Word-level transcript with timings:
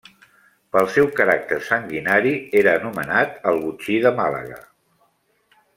Pel 0.75 0.87
seu 0.93 1.09
caràcter 1.19 1.59
sanguinari 1.67 2.33
era 2.63 2.75
nomenat 2.87 3.39
el 3.53 3.63
botxí 3.67 3.99
de 4.07 4.17
Màlaga. 4.23 4.59